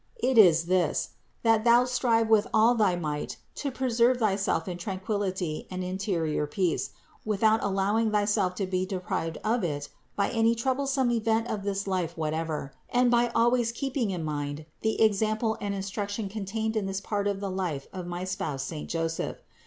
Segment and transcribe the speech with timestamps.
[0.17, 1.09] It is this,
[1.43, 6.47] that thou strive with all thy might to preserve thyself in tran quillity and interior
[6.47, 6.89] peace,
[7.23, 12.17] without allowing thyself to be deprived of it by any troublesome event of this life
[12.17, 16.99] what ever, and by always keeping in mind the example and instruction contained in this
[16.99, 19.37] part of the life of my spouse saint Joseph.